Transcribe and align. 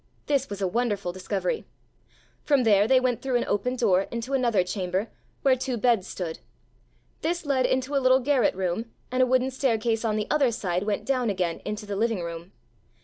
This 0.25 0.49
was 0.49 0.63
a 0.63 0.67
wonderful 0.67 1.13
discovery! 1.13 1.63
From 2.43 2.63
there 2.63 2.87
they 2.87 2.99
went 2.99 3.21
through 3.21 3.35
an 3.35 3.45
open 3.45 3.75
door 3.75 4.07
into 4.09 4.33
another 4.33 4.63
chamber, 4.63 5.09
where 5.43 5.55
two 5.55 5.77
beds 5.77 6.07
stood. 6.07 6.39
This 7.21 7.45
led 7.45 7.67
into 7.67 7.93
a 7.93 8.01
little 8.01 8.19
garret 8.19 8.55
room 8.55 8.89
and 9.11 9.21
a 9.21 9.27
wooden 9.27 9.51
staircase 9.51 10.03
on 10.03 10.15
the 10.15 10.25
other 10.31 10.51
side 10.51 10.81
went 10.87 11.05
down 11.05 11.29
again 11.29 11.61
into 11.65 11.85
the 11.85 11.95
living 11.95 12.23
room. 12.23 12.51